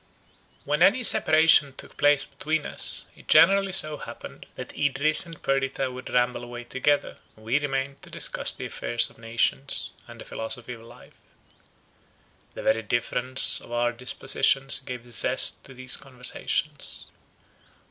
When 0.65 0.81
any 0.81 1.03
separation 1.03 1.73
took 1.75 1.95
place 1.95 2.25
between 2.25 2.65
us, 2.65 3.05
it 3.15 3.27
generally 3.27 3.71
so 3.71 3.97
happened, 3.97 4.47
that 4.55 4.75
Idris 4.75 5.27
and 5.27 5.39
Perdita 5.39 5.91
would 5.91 6.09
ramble 6.09 6.43
away 6.43 6.63
together, 6.63 7.19
and 7.35 7.45
we 7.45 7.59
remained 7.59 8.01
to 8.01 8.09
discuss 8.09 8.51
the 8.51 8.65
affairs 8.65 9.11
of 9.11 9.19
nations, 9.19 9.91
and 10.07 10.19
the 10.19 10.25
philosophy 10.25 10.73
of 10.73 10.81
life. 10.81 11.19
The 12.55 12.63
very 12.63 12.81
difference 12.81 13.61
of 13.61 13.71
our 13.71 13.91
dispositions 13.91 14.79
gave 14.79 15.05
zest 15.13 15.63
to 15.65 15.73
these 15.75 15.97
conversations. 15.97 17.05